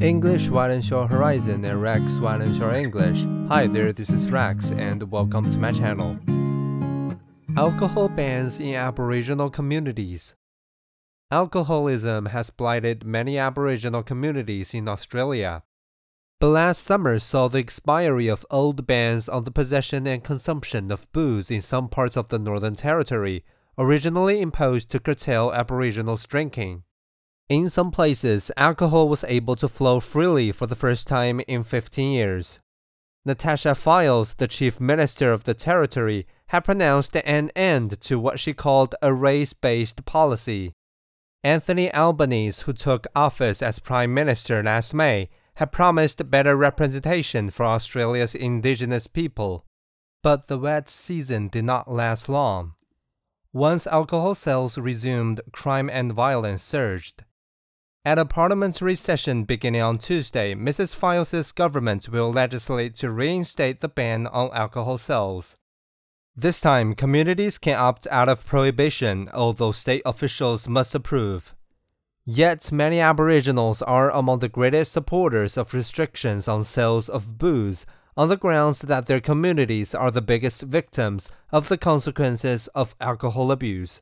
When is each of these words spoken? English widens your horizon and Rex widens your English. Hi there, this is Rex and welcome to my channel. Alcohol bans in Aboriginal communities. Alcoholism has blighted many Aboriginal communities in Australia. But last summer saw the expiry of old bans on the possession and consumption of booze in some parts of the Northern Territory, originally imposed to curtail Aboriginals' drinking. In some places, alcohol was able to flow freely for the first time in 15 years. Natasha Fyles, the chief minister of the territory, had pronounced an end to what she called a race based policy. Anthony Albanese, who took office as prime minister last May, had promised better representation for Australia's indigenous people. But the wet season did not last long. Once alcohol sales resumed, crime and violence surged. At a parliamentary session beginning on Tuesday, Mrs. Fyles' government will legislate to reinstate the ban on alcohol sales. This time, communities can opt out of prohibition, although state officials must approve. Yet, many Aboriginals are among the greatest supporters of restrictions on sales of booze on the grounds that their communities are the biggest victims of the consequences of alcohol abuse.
English 0.00 0.48
widens 0.48 0.90
your 0.90 1.06
horizon 1.06 1.64
and 1.64 1.80
Rex 1.80 2.18
widens 2.18 2.58
your 2.58 2.72
English. 2.72 3.24
Hi 3.48 3.68
there, 3.68 3.92
this 3.92 4.10
is 4.10 4.30
Rex 4.30 4.72
and 4.72 5.12
welcome 5.12 5.48
to 5.48 5.58
my 5.58 5.70
channel. 5.70 6.18
Alcohol 7.56 8.08
bans 8.08 8.58
in 8.58 8.74
Aboriginal 8.74 9.48
communities. 9.48 10.34
Alcoholism 11.30 12.26
has 12.26 12.50
blighted 12.50 13.04
many 13.04 13.38
Aboriginal 13.38 14.02
communities 14.02 14.74
in 14.74 14.88
Australia. 14.88 15.62
But 16.40 16.48
last 16.48 16.82
summer 16.82 17.20
saw 17.20 17.46
the 17.46 17.60
expiry 17.60 18.26
of 18.26 18.44
old 18.50 18.86
bans 18.88 19.28
on 19.28 19.44
the 19.44 19.52
possession 19.52 20.08
and 20.08 20.24
consumption 20.24 20.90
of 20.90 21.12
booze 21.12 21.48
in 21.48 21.62
some 21.62 21.88
parts 21.88 22.16
of 22.16 22.28
the 22.28 22.40
Northern 22.40 22.74
Territory, 22.74 23.44
originally 23.78 24.40
imposed 24.40 24.90
to 24.90 24.98
curtail 24.98 25.52
Aboriginals' 25.52 26.26
drinking. 26.26 26.82
In 27.48 27.68
some 27.68 27.90
places, 27.90 28.50
alcohol 28.56 29.08
was 29.08 29.24
able 29.24 29.56
to 29.56 29.68
flow 29.68 30.00
freely 30.00 30.52
for 30.52 30.66
the 30.66 30.74
first 30.74 31.06
time 31.06 31.40
in 31.46 31.64
15 31.64 32.12
years. 32.12 32.60
Natasha 33.24 33.74
Fyles, 33.74 34.34
the 34.34 34.48
chief 34.48 34.80
minister 34.80 35.32
of 35.32 35.44
the 35.44 35.54
territory, 35.54 36.26
had 36.46 36.64
pronounced 36.64 37.16
an 37.16 37.50
end 37.54 38.00
to 38.00 38.18
what 38.18 38.40
she 38.40 38.52
called 38.52 38.94
a 39.00 39.12
race 39.14 39.52
based 39.52 40.04
policy. 40.04 40.72
Anthony 41.44 41.92
Albanese, 41.92 42.62
who 42.62 42.72
took 42.72 43.06
office 43.14 43.62
as 43.62 43.78
prime 43.78 44.14
minister 44.14 44.62
last 44.62 44.94
May, 44.94 45.28
had 45.56 45.72
promised 45.72 46.30
better 46.30 46.56
representation 46.56 47.50
for 47.50 47.64
Australia's 47.64 48.34
indigenous 48.34 49.06
people. 49.06 49.64
But 50.22 50.46
the 50.46 50.58
wet 50.58 50.88
season 50.88 51.48
did 51.48 51.64
not 51.64 51.90
last 51.90 52.28
long. 52.28 52.74
Once 53.52 53.86
alcohol 53.86 54.34
sales 54.34 54.78
resumed, 54.78 55.40
crime 55.52 55.90
and 55.90 56.12
violence 56.12 56.62
surged. 56.62 57.24
At 58.04 58.18
a 58.18 58.24
parliamentary 58.24 58.96
session 58.96 59.44
beginning 59.44 59.80
on 59.80 59.98
Tuesday, 59.98 60.56
Mrs. 60.56 60.92
Fyles' 60.92 61.52
government 61.52 62.08
will 62.08 62.32
legislate 62.32 62.96
to 62.96 63.12
reinstate 63.12 63.78
the 63.78 63.88
ban 63.88 64.26
on 64.26 64.50
alcohol 64.52 64.98
sales. 64.98 65.56
This 66.34 66.60
time, 66.60 66.96
communities 66.96 67.58
can 67.58 67.78
opt 67.78 68.08
out 68.10 68.28
of 68.28 68.44
prohibition, 68.44 69.28
although 69.32 69.70
state 69.70 70.02
officials 70.04 70.66
must 70.66 70.96
approve. 70.96 71.54
Yet, 72.26 72.72
many 72.72 72.98
Aboriginals 72.98 73.82
are 73.82 74.10
among 74.10 74.40
the 74.40 74.48
greatest 74.48 74.90
supporters 74.90 75.56
of 75.56 75.72
restrictions 75.72 76.48
on 76.48 76.64
sales 76.64 77.08
of 77.08 77.38
booze 77.38 77.86
on 78.16 78.28
the 78.28 78.36
grounds 78.36 78.80
that 78.80 79.06
their 79.06 79.20
communities 79.20 79.94
are 79.94 80.10
the 80.10 80.20
biggest 80.20 80.62
victims 80.62 81.30
of 81.52 81.68
the 81.68 81.78
consequences 81.78 82.66
of 82.74 82.96
alcohol 83.00 83.52
abuse. 83.52 84.00